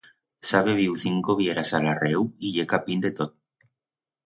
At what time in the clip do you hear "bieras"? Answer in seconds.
1.43-1.73